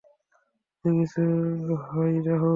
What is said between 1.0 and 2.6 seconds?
কিছু হয় রাহুল।